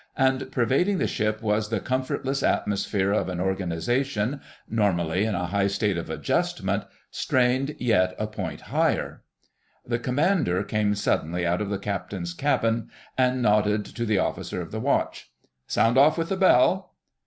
And 0.17 0.51
pervading 0.51 0.97
the 0.97 1.05
ship 1.05 1.43
was 1.43 1.69
the 1.69 1.79
comfortless 1.79 2.41
atmosphere 2.41 3.11
of 3.11 3.29
an 3.29 3.39
organisation, 3.39 4.41
normally 4.67 5.25
in 5.25 5.35
a 5.35 5.45
high 5.45 5.67
state 5.67 5.95
of 5.95 6.09
adjustment, 6.09 6.85
strained 7.11 7.75
yet 7.77 8.15
a 8.17 8.25
point 8.25 8.61
higher. 8.61 9.21
The 9.85 9.99
Commander 9.99 10.63
came 10.63 10.95
suddenly 10.95 11.45
out 11.45 11.61
of 11.61 11.69
the 11.69 11.77
Captain's 11.77 12.33
cabin 12.33 12.89
and 13.15 13.43
nodded 13.43 13.85
to 13.85 14.03
the 14.03 14.17
Officer 14.17 14.59
of 14.59 14.71
the 14.71 14.79
Watch. 14.79 15.29
"Sound 15.67 15.99
off 15.99 16.17
with 16.17 16.29
the 16.29 16.37
bell." 16.37 16.95